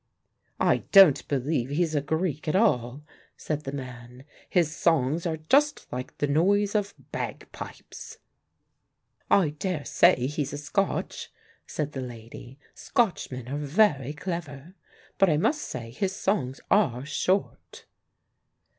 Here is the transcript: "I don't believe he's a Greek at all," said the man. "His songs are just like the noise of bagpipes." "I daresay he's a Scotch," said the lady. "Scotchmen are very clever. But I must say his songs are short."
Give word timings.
"I 0.59 0.77
don't 0.91 1.27
believe 1.27 1.69
he's 1.69 1.93
a 1.93 2.01
Greek 2.01 2.47
at 2.47 2.55
all," 2.55 3.03
said 3.37 3.65
the 3.65 3.71
man. 3.71 4.23
"His 4.49 4.75
songs 4.75 5.27
are 5.27 5.37
just 5.47 5.85
like 5.93 6.17
the 6.17 6.25
noise 6.25 6.73
of 6.73 6.95
bagpipes." 7.11 8.17
"I 9.29 9.49
daresay 9.49 10.25
he's 10.25 10.53
a 10.53 10.57
Scotch," 10.57 11.31
said 11.67 11.91
the 11.91 12.01
lady. 12.01 12.57
"Scotchmen 12.73 13.47
are 13.47 13.59
very 13.59 14.13
clever. 14.13 14.73
But 15.19 15.29
I 15.29 15.37
must 15.37 15.61
say 15.61 15.91
his 15.91 16.15
songs 16.15 16.59
are 16.71 17.05
short." 17.05 17.85